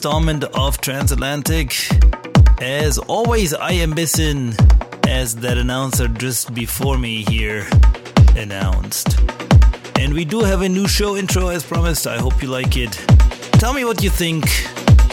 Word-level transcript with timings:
installment 0.00 0.44
of 0.56 0.80
Transatlantic. 0.80 1.74
As 2.58 2.96
always, 2.96 3.52
I 3.52 3.72
am 3.72 3.90
missing, 3.90 4.54
as 5.06 5.36
that 5.36 5.58
announcer 5.58 6.08
just 6.08 6.54
before 6.54 6.96
me 6.96 7.22
here 7.24 7.68
announced. 8.34 9.20
And 9.98 10.14
we 10.14 10.24
do 10.24 10.40
have 10.40 10.62
a 10.62 10.68
new 10.70 10.88
show 10.88 11.18
intro 11.18 11.48
as 11.48 11.62
promised. 11.62 12.06
I 12.06 12.16
hope 12.16 12.40
you 12.40 12.48
like 12.48 12.78
it. 12.78 12.92
Tell 13.60 13.74
me 13.74 13.84
what 13.84 14.02
you 14.02 14.08
think. 14.08 14.46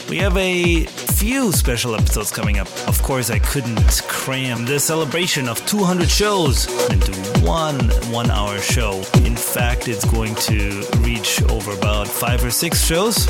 We 0.10 0.20
have 0.20 0.38
a 0.38 0.86
few 0.86 1.52
special 1.52 1.94
episodes 1.94 2.32
coming 2.32 2.58
up. 2.58 2.70
Of 2.88 3.04
course, 3.04 3.30
I 3.30 3.40
couldn't 3.40 4.04
cram 4.08 4.64
the 4.64 4.80
celebration 4.80 5.50
of 5.50 5.58
200 5.66 6.10
shows 6.10 6.66
into 6.90 7.12
one 7.42 7.90
one 8.10 8.32
hour 8.32 8.58
show. 8.60 9.04
In 9.26 9.36
fact, 9.36 9.90
it's 9.90 10.06
going 10.06 10.36
to 10.48 10.88
reach 11.00 11.44
over 11.50 11.74
about 11.74 12.08
five 12.08 12.42
or 12.42 12.52
six 12.52 12.86
shows. 12.86 13.28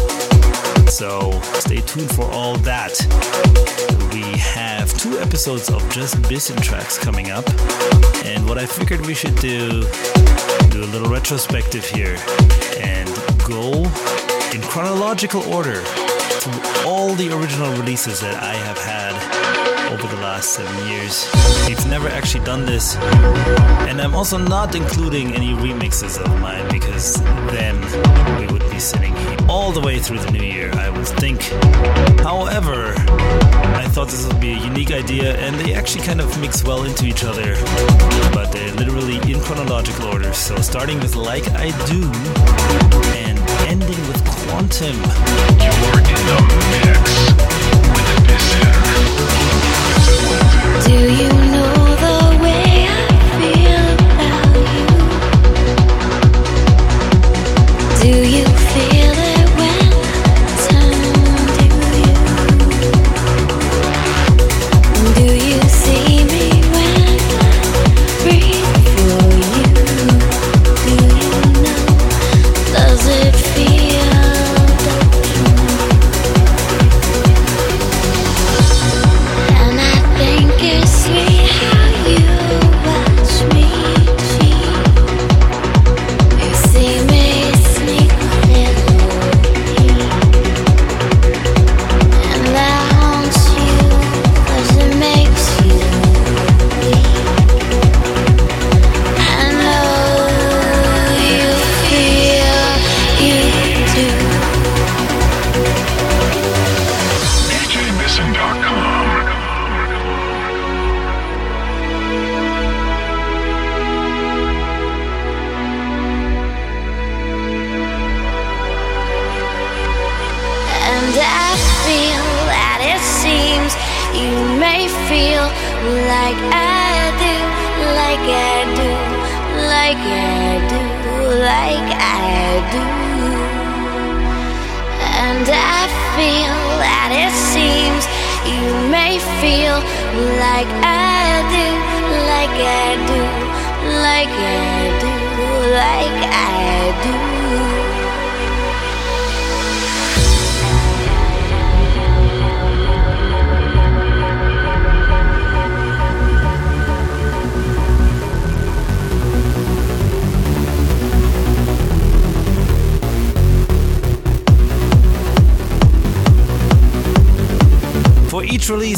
So 0.98 1.30
stay 1.60 1.82
tuned 1.82 2.10
for 2.16 2.26
all 2.32 2.58
that. 2.66 2.98
We 4.12 4.24
have 4.40 4.92
two 4.98 5.20
episodes 5.20 5.70
of 5.70 5.88
just 5.92 6.20
Bissen 6.24 6.60
tracks 6.60 6.98
coming 6.98 7.30
up. 7.30 7.48
And 8.26 8.50
what 8.50 8.58
I 8.58 8.66
figured 8.66 9.06
we 9.06 9.14
should 9.14 9.36
do, 9.36 9.84
do 10.72 10.82
a 10.84 10.90
little 10.90 11.08
retrospective 11.08 11.86
here 11.86 12.18
and 12.80 13.08
go 13.48 13.84
in 14.56 14.62
chronological 14.64 15.44
order 15.54 15.82
through 16.42 16.90
all 16.90 17.14
the 17.14 17.30
original 17.32 17.70
releases 17.74 18.20
that 18.22 18.42
I 18.42 18.56
have 18.56 18.80
had 18.80 19.14
over 19.92 20.08
the 20.08 20.22
last 20.22 20.54
seven 20.54 20.88
years. 20.88 21.28
We've 21.68 21.88
never 21.88 22.08
actually 22.10 22.44
done 22.46 22.66
this, 22.66 22.96
and 23.88 24.02
I'm 24.02 24.16
also 24.16 24.38
not 24.38 24.76
including 24.76 25.34
any 25.34 25.54
remixes 25.54 26.20
of 26.20 26.30
mine 26.42 26.68
because 26.72 27.16
then 27.52 27.76
we 28.40 28.48
would 28.52 28.70
be 28.70 28.80
sitting 28.80 29.16
all 29.50 29.72
the 29.72 29.82
way 29.82 30.00
through 30.00 30.20
the 30.20 30.32
new 30.32 30.44
year, 30.44 30.72
I 30.74 30.90
would 30.90 31.08
think. 31.08 31.42
However, 32.22 32.94
I 33.82 33.88
thought 33.88 34.10
this 34.10 34.26
would 34.28 34.40
be 34.40 34.54
a 34.54 34.60
unique 34.60 34.92
idea, 34.92 35.38
and 35.38 35.56
they 35.56 35.74
actually 35.74 36.06
kind 36.06 36.22
of 36.22 36.40
mix 36.42 36.64
well 36.64 36.84
into 36.84 37.06
each 37.06 37.24
other, 37.24 37.56
but 38.34 38.52
they're 38.52 38.74
literally 38.74 39.18
in 39.32 39.40
chronological 39.42 40.08
order. 40.08 40.34
So 40.34 40.58
starting 40.58 41.00
with 41.00 41.16
Like 41.16 41.48
I 41.52 41.72
Do, 41.88 42.02
and 43.24 43.38
ending 43.68 44.02
with 44.08 44.24
Quantum. 44.26 44.98
You're 45.64 46.00
in 46.14 46.22
the 46.30 46.40
mix 46.72 47.47
Do 50.98 51.04
you 58.26 58.47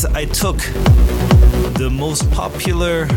I 0.06 0.26
took 0.26 0.58
the 1.78 1.90
most 1.92 2.30
popular 2.32 3.08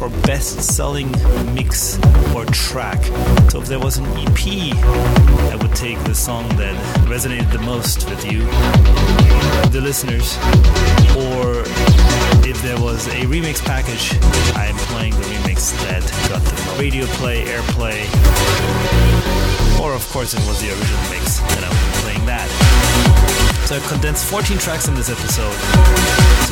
or 0.00 0.08
best 0.22 0.62
selling 0.62 1.10
mix 1.54 1.98
or 2.34 2.44
track. 2.46 3.02
So 3.50 3.60
if 3.60 3.66
there 3.66 3.78
was 3.78 3.98
an 3.98 4.06
EP, 4.18 4.74
I 5.52 5.58
would 5.60 5.74
take 5.74 5.98
the 6.04 6.14
song 6.14 6.48
that 6.56 6.76
resonated 7.08 7.50
the 7.52 7.58
most 7.60 8.08
with 8.08 8.24
you, 8.30 8.40
the 9.70 9.80
listeners. 9.82 10.36
Or 11.16 11.62
if 12.48 12.62
there 12.62 12.80
was 12.80 13.06
a 13.08 13.26
remix 13.26 13.64
package, 13.64 14.14
I'm 14.54 14.76
playing 14.92 15.14
the 15.14 15.26
remix 15.34 15.72
that 15.84 16.02
got 16.28 16.42
the 16.42 16.80
radio 16.80 17.06
play, 17.18 17.44
airplay. 17.44 18.00
Or 19.80 19.92
of 19.92 20.08
course, 20.10 20.34
it 20.34 20.40
was 20.46 20.60
the 20.60 20.70
original 20.70 21.10
mix, 21.10 21.40
So 23.64 23.76
I 23.76 23.80
condensed 23.88 24.26
14 24.26 24.58
tracks 24.58 24.88
in 24.88 24.94
this 24.94 25.08
episode. 25.08 25.56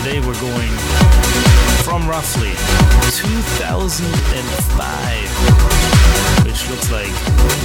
Today 0.01 0.21
we're 0.25 0.41
going 0.41 0.73
from 1.85 2.09
roughly 2.09 2.49
2005, 3.13 4.09
which 6.49 6.65
looks 6.73 6.89
like 6.91 7.13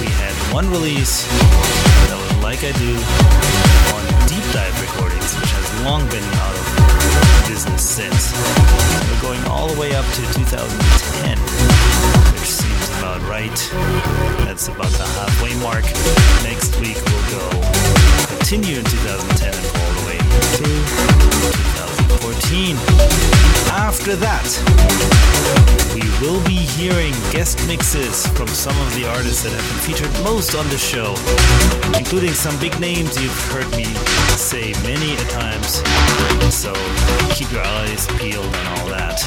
we 0.03 0.11
had 0.19 0.35
one 0.51 0.69
release 0.69 1.23
that 2.11 2.19
was 2.19 2.27
Like 2.43 2.67
I 2.67 2.75
Do 2.75 2.91
on 3.95 4.03
Deep 4.27 4.43
Dive 4.51 4.75
Recordings, 4.83 5.31
which 5.39 5.55
has 5.55 5.63
long 5.87 6.03
been 6.11 6.27
out 6.43 6.51
of 6.51 6.67
business 7.47 7.87
since. 7.87 8.35
We're 9.07 9.23
going 9.23 9.39
all 9.47 9.71
the 9.71 9.79
way 9.79 9.95
up 9.95 10.03
to 10.03 10.21
2010, 10.35 11.39
which 12.35 12.51
seems 12.51 12.91
about 12.99 13.23
right. 13.23 13.55
That's 14.43 14.67
about 14.67 14.91
the 14.99 15.07
halfway 15.07 15.55
mark. 15.63 15.87
Next 16.43 16.75
week 16.83 16.99
we'll 16.99 17.31
go 17.31 17.47
continue 18.47 18.77
in 18.77 18.85
2010 18.85 19.51
and 19.51 19.65
all 19.75 19.91
the 19.99 20.07
way 20.07 20.17
to 20.55 20.63
2014. 22.23 22.79
after 23.75 24.15
that, 24.15 24.47
we 25.91 26.07
will 26.23 26.39
be 26.47 26.55
hearing 26.55 27.11
guest 27.35 27.59
mixes 27.67 28.25
from 28.39 28.47
some 28.47 28.71
of 28.87 28.95
the 28.95 29.03
artists 29.05 29.43
that 29.43 29.51
have 29.51 29.67
been 29.67 29.83
featured 29.83 30.07
most 30.23 30.55
on 30.55 30.63
the 30.69 30.77
show, 30.77 31.11
including 31.99 32.31
some 32.31 32.57
big 32.63 32.71
names 32.79 33.21
you've 33.21 33.35
heard 33.51 33.67
me 33.75 33.83
say 34.39 34.71
many 34.79 35.19
a 35.19 35.25
times. 35.27 35.83
So 36.47 36.71
keep 37.35 37.51
your 37.51 37.67
eyes 37.83 38.07
peeled 38.15 38.47
and 38.47 38.67
all 38.79 38.87
that. 38.95 39.19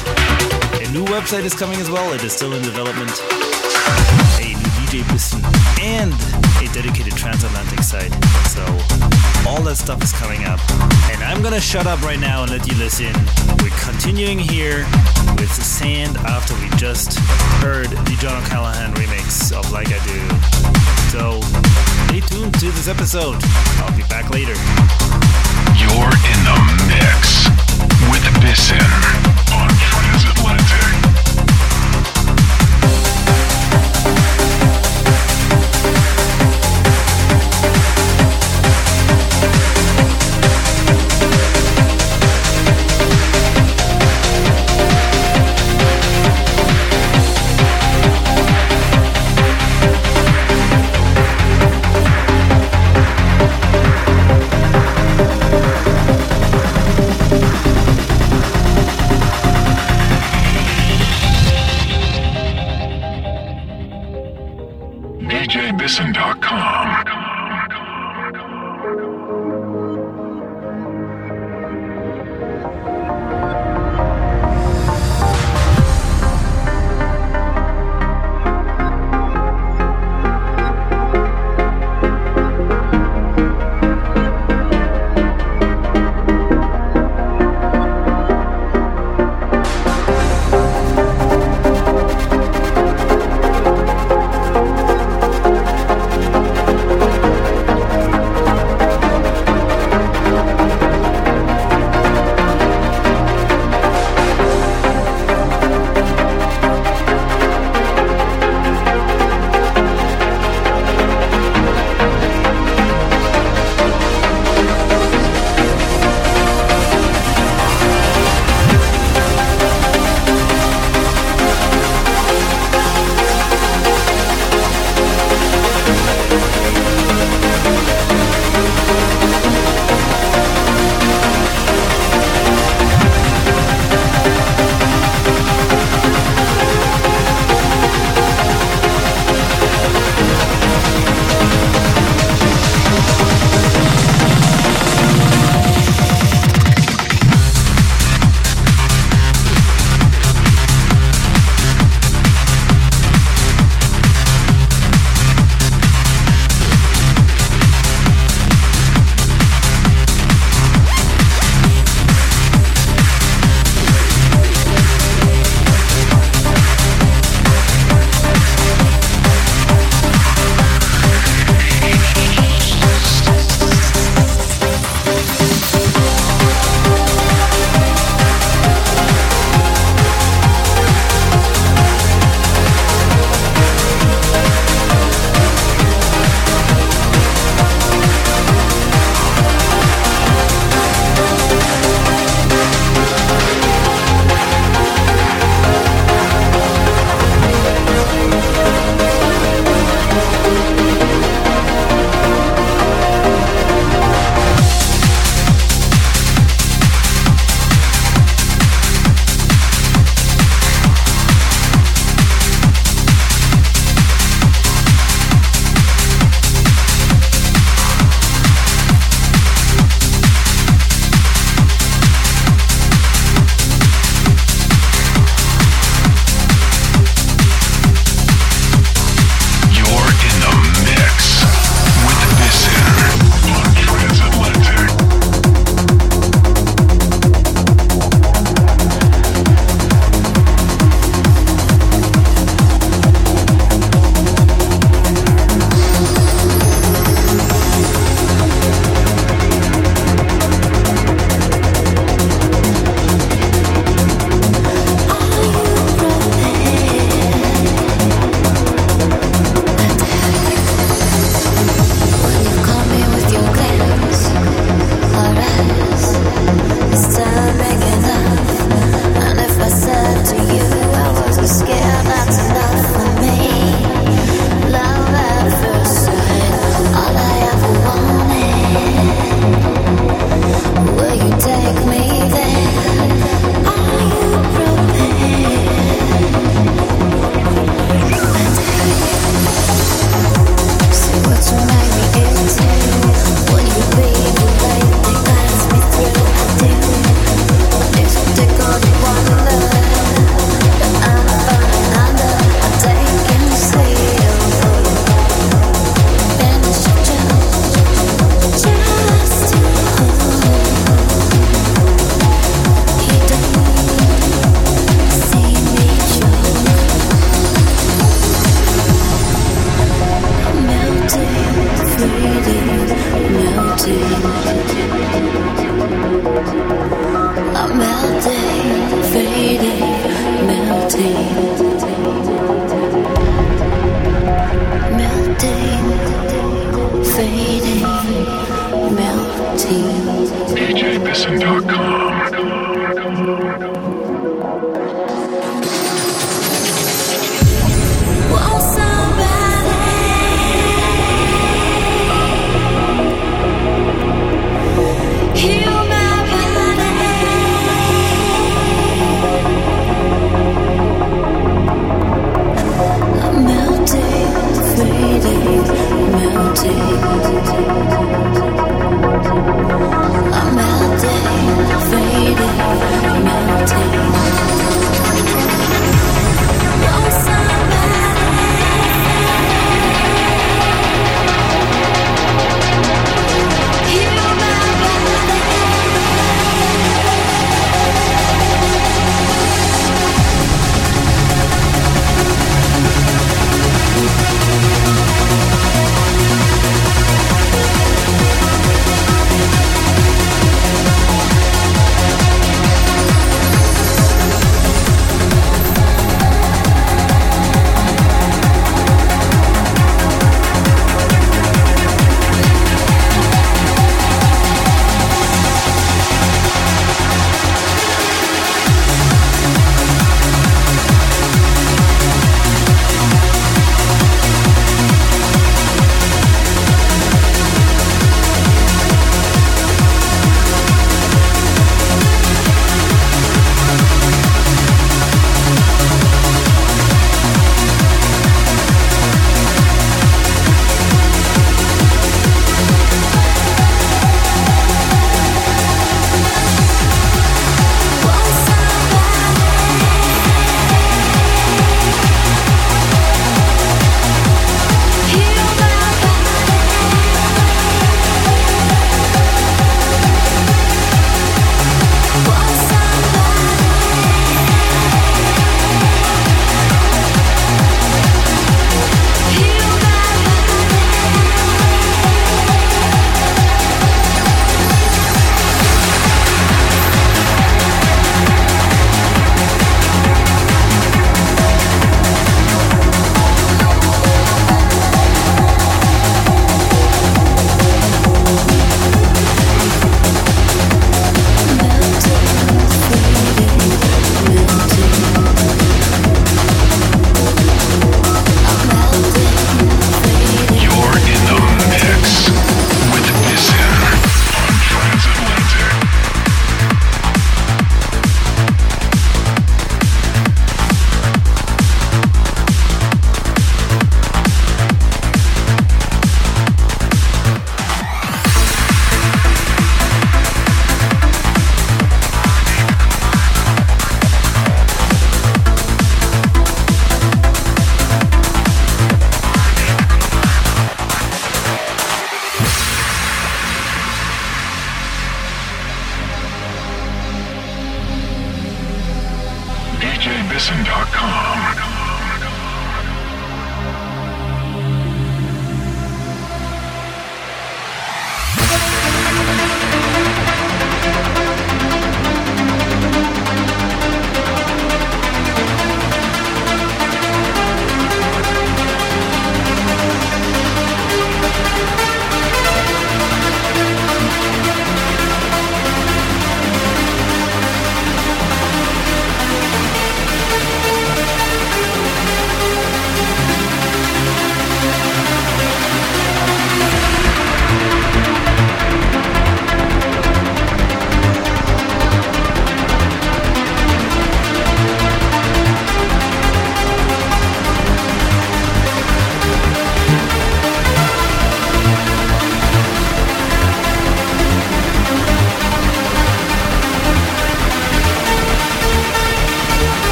A 0.81 0.89
new 0.89 1.05
website 1.05 1.45
is 1.45 1.53
coming 1.53 1.77
as 1.77 1.91
well. 1.91 2.11
It 2.13 2.23
is 2.23 2.33
still 2.33 2.53
in 2.53 2.63
development. 2.63 3.13
A 4.41 4.49
new 4.49 4.71
DJ 4.81 5.05
Bissen 5.13 5.45
and 5.77 6.40
dedicated 6.81 7.15
transatlantic 7.15 7.79
site. 7.83 8.11
So 8.49 8.63
all 9.47 9.61
that 9.61 9.75
stuff 9.77 10.01
is 10.03 10.11
coming 10.13 10.45
up. 10.45 10.59
And 11.13 11.21
I'm 11.23 11.43
gonna 11.43 11.61
shut 11.61 11.85
up 11.85 12.01
right 12.01 12.19
now 12.19 12.41
and 12.41 12.51
let 12.51 12.65
you 12.67 12.75
listen. 12.77 13.13
We're 13.61 13.69
continuing 13.77 14.39
here 14.39 14.79
with 15.37 15.53
the 15.55 15.61
Sand 15.61 16.17
after 16.17 16.55
we 16.55 16.69
just 16.77 17.19
heard 17.61 17.89
the 17.89 18.17
John 18.19 18.41
O'Callaghan 18.41 18.93
remix 18.95 19.51
of 19.53 19.71
Like 19.71 19.89
I 19.89 20.01
Do. 20.09 20.21
So 21.13 21.39
stay 22.09 22.21
tuned 22.21 22.53
to 22.55 22.71
this 22.71 22.87
episode. 22.87 23.37
I'll 23.85 23.95
be 23.95 24.03
back 24.09 24.31
later. 24.31 24.57
You're 25.77 26.13
in 26.33 26.39
the 26.49 26.57
mix 26.89 27.45
with 28.09 28.25
Bissen 28.41 28.81
on 29.53 29.69
Transatlantic. 29.77 30.90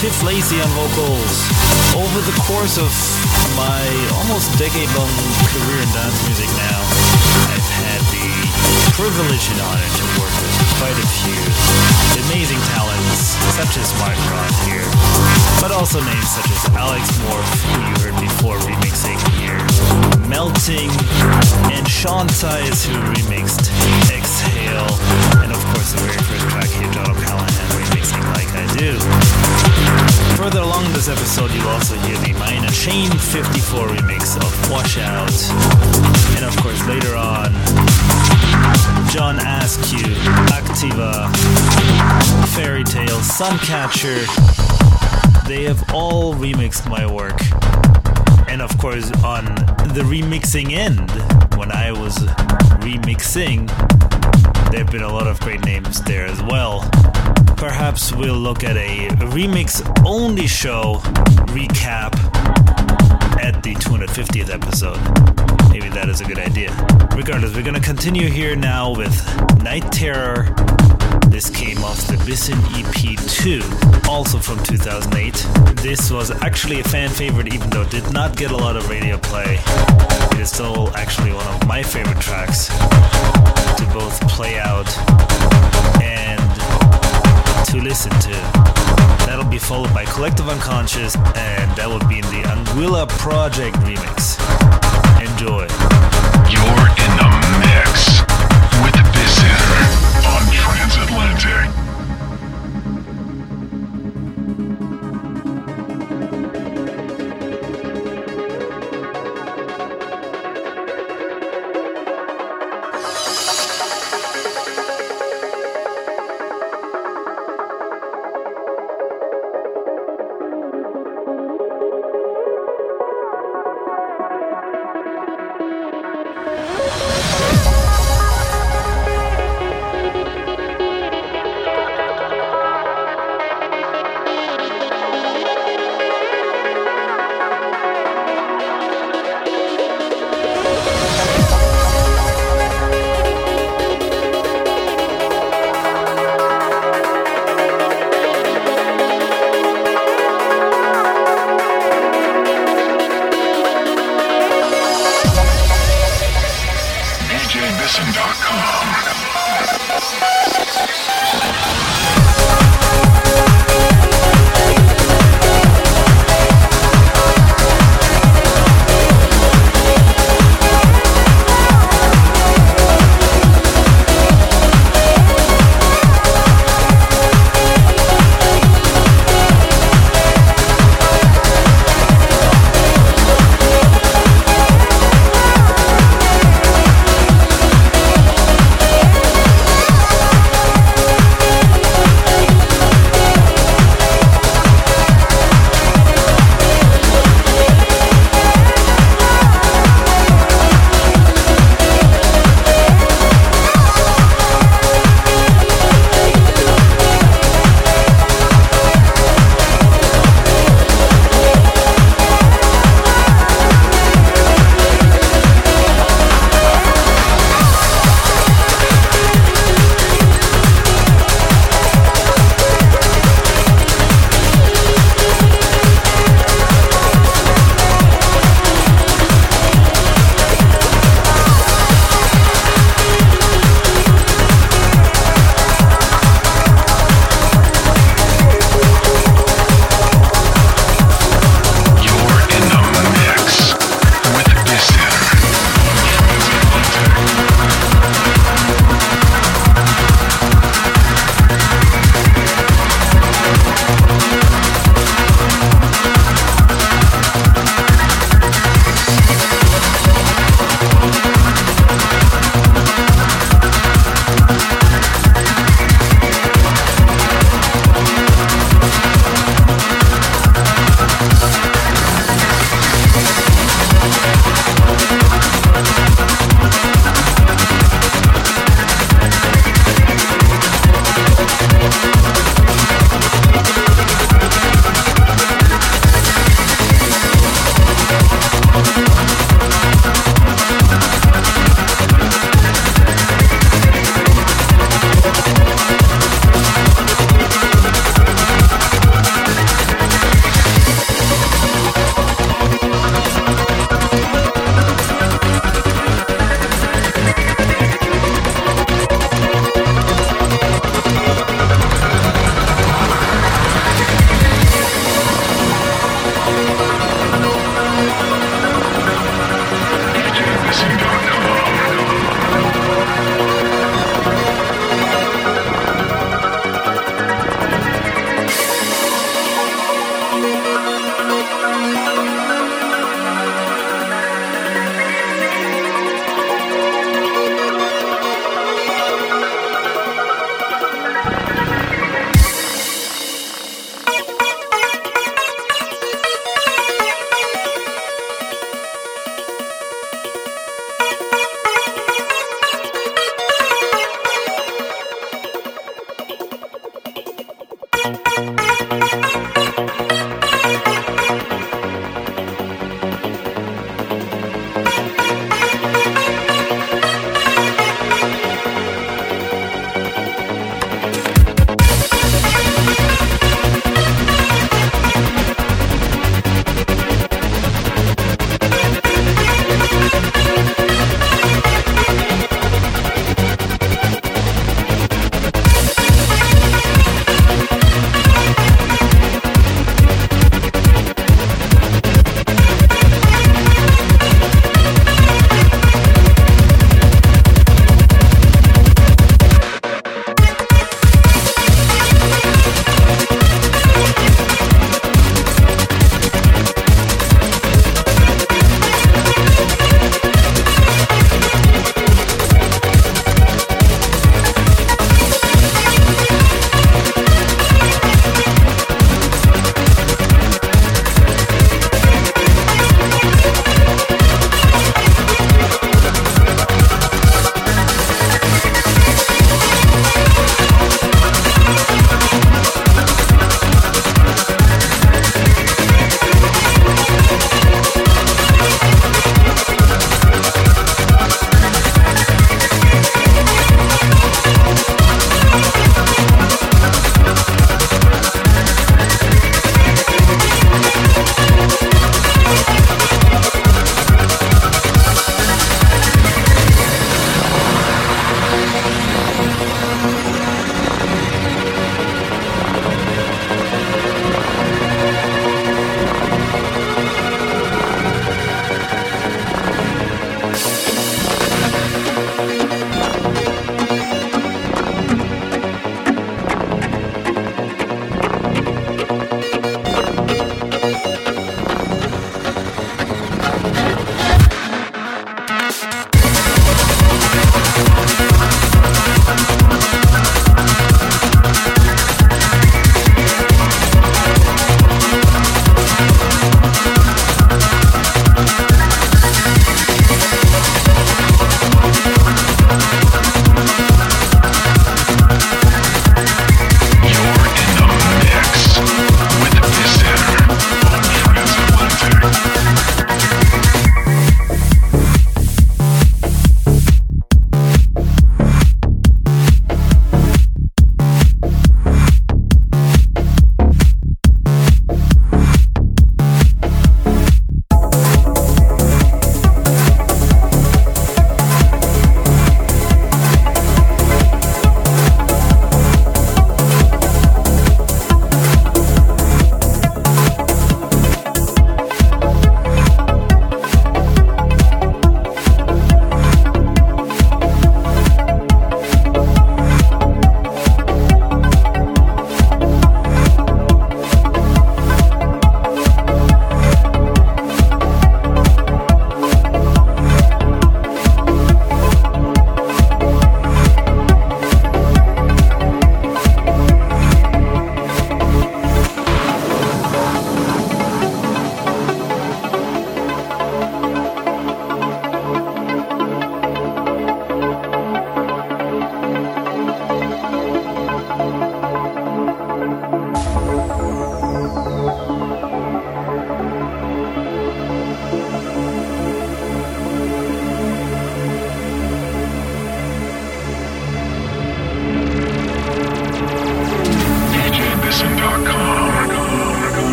Chip 0.00 0.22
Lazy 0.22 0.58
on 0.62 0.68
vocals. 0.70 1.44
Over 1.94 2.20
the 2.24 2.32
course 2.48 2.78
of 2.78 2.88
my 3.54 3.84
almost 4.16 4.48
decade 4.56 4.88
long 4.96 5.12
career 5.52 5.76
in 5.76 5.92
dance 5.92 6.24
music 6.24 6.48
now, 6.56 6.99
privilege 9.00 9.48
and 9.48 9.60
honor 9.64 9.90
to 9.96 10.04
work 10.20 10.34
with 10.44 10.60
quite 10.76 10.92
a 10.92 11.08
few 11.24 11.40
amazing 12.28 12.60
talents, 12.76 13.32
such 13.56 13.80
as 13.80 13.88
Martin 13.96 14.20
Roth 14.28 14.60
here, 14.68 14.84
but 15.56 15.72
also 15.72 16.04
names 16.04 16.28
such 16.28 16.50
as 16.52 16.60
Alex 16.76 17.08
Moore, 17.24 17.40
who 17.40 17.80
you 17.80 17.96
heard 18.04 18.16
before 18.20 18.60
remixing 18.68 19.16
here, 19.40 19.56
Melting, 20.28 20.92
and 21.72 21.88
Sean 21.88 22.28
Tyas, 22.28 22.84
who 22.84 22.92
remixed 23.16 23.72
Exhale, 24.12 24.92
and 25.40 25.48
of 25.48 25.62
course 25.72 25.96
the 25.96 26.04
very 26.04 26.20
first 26.28 26.44
track 26.52 26.68
here, 26.68 26.92
John 26.92 27.08
O'Callaghan 27.08 27.66
remixing 27.80 28.20
Like 28.36 28.52
I 28.52 28.68
Do. 28.76 29.00
Further 30.36 30.60
along 30.60 30.84
this 30.92 31.08
episode, 31.08 31.50
you'll 31.52 31.72
also 31.72 31.96
hear 32.04 32.18
the 32.18 32.34
Minor 32.38 32.68
Chain 32.68 33.08
54 33.08 33.88
remix 33.96 34.36
of 34.36 34.52
Washout. 34.70 35.32
And 36.36 36.44
of 36.44 36.54
course, 36.60 36.84
later 36.86 37.16
on, 37.16 37.48
Suncatcher, 43.40 44.26
they 45.48 45.64
have 45.64 45.82
all 45.94 46.34
remixed 46.34 46.86
my 46.90 47.10
work. 47.10 47.40
And 48.50 48.60
of 48.60 48.76
course, 48.76 49.10
on 49.24 49.46
the 49.94 50.02
remixing 50.04 50.72
end, 50.72 51.10
when 51.56 51.72
I 51.72 51.90
was 51.90 52.18
remixing, 52.84 53.66
there 54.70 54.80
have 54.80 54.92
been 54.92 55.02
a 55.02 55.10
lot 55.10 55.26
of 55.26 55.40
great 55.40 55.64
names 55.64 56.02
there 56.02 56.26
as 56.26 56.42
well. 56.42 56.82
Perhaps 57.56 58.12
we'll 58.12 58.36
look 58.36 58.62
at 58.62 58.76
a 58.76 59.08
remix 59.32 59.80
only 60.04 60.46
show 60.46 60.96
recap 61.54 62.12
at 63.54 63.62
the 63.62 63.74
250th 63.74 64.50
episode. 64.50 65.00
Maybe 65.70 65.88
that 65.88 66.08
is 66.08 66.20
a 66.20 66.24
good 66.24 66.38
idea. 66.38 66.70
Regardless, 67.16 67.54
we're 67.54 67.62
gonna 67.62 67.80
continue 67.80 68.28
here 68.28 68.54
now 68.54 68.94
with 68.94 69.14
Night 69.62 69.90
Terror 69.90 70.54
this 71.30 71.48
came 71.48 71.78
off 71.84 72.06
the 72.08 72.16
Bissen 72.26 72.58
EP2, 72.74 74.08
also 74.08 74.38
from 74.38 74.62
2008. 74.64 75.32
This 75.76 76.10
was 76.10 76.30
actually 76.42 76.80
a 76.80 76.84
fan 76.84 77.08
favorite, 77.08 77.54
even 77.54 77.70
though 77.70 77.82
it 77.82 77.90
did 77.90 78.12
not 78.12 78.36
get 78.36 78.50
a 78.50 78.56
lot 78.56 78.76
of 78.76 78.88
radio 78.90 79.16
play. 79.16 79.58
It 80.32 80.40
is 80.40 80.50
still 80.50 80.90
actually 80.96 81.32
one 81.32 81.46
of 81.46 81.66
my 81.66 81.82
favorite 81.82 82.20
tracks 82.20 82.66
to 82.68 83.88
both 83.92 84.20
play 84.28 84.58
out 84.58 84.88
and 86.02 86.40
to 87.66 87.80
listen 87.80 88.10
to. 88.10 88.79
That'll 89.30 89.44
be 89.44 89.60
followed 89.60 89.94
by 89.94 90.04
Collective 90.06 90.48
Unconscious, 90.48 91.14
and 91.14 91.70
that 91.76 91.86
will 91.86 92.02
be 92.08 92.18
in 92.18 92.26
the 92.34 92.42
Anguilla 92.50 93.08
Project 93.08 93.76
remix. 93.86 94.34
Enjoy. 95.22 95.70
You're 96.50 96.86
in 96.98 97.12
the 97.14 97.30
mix 97.62 98.26
with 98.82 98.98
Bissen 99.14 99.54
on 100.26 100.42
Transatlantic. 100.50 101.89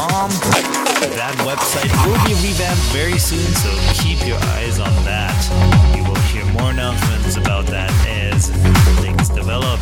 www.thebeatmaker.com. 0.00 0.30
That 1.16 1.34
website 1.44 1.90
will 2.06 2.18
be 2.24 2.34
revamped 2.46 2.82
very 2.92 3.18
soon, 3.18 3.46
so 3.60 3.70
keep 3.94 4.26
your 4.26 4.38
eyes 4.56 4.78
on 4.78 4.92
that. 5.04 5.36
You 5.96 6.04
will 6.04 6.20
hear 6.32 6.44
more 6.58 6.70
announcements 6.70 7.36
about 7.36 7.66
that 7.66 7.90
as 8.08 8.50
things 9.00 9.28
develop. 9.28 9.80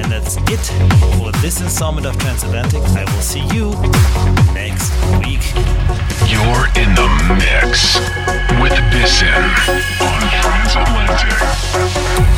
And 0.00 0.10
that's 0.10 0.36
it 0.36 0.64
for 1.18 1.32
this 1.40 1.60
installment 1.60 2.06
of 2.06 2.18
Transatlantic. 2.18 2.82
I 2.96 3.04
will 3.04 3.22
see 3.22 3.44
you 3.52 3.70
next 4.54 4.92
week. 5.20 5.42
You're 6.28 6.68
in 6.80 6.94
the 6.94 7.08
mix 7.36 7.98
with 8.60 8.72
Bissen 8.92 9.32
on 10.00 10.20
Transatlantic. 10.40 12.31